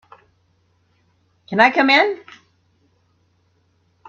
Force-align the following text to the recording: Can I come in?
Can 1.45 1.59
I 1.59 1.69
come 1.69 1.91
in? 1.91 2.23